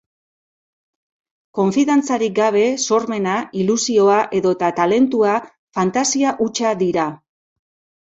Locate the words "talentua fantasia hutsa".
4.83-6.77